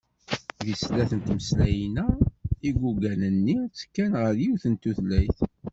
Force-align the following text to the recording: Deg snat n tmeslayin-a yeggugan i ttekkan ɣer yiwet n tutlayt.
Deg 0.65 0.69
snat 0.83 1.11
n 1.15 1.19
tmeslayin-a 1.21 2.07
yeggugan 2.63 3.21
i 3.55 3.55
ttekkan 3.69 4.11
ɣer 4.21 4.33
yiwet 4.41 4.63
n 4.67 4.73
tutlayt. 4.81 5.37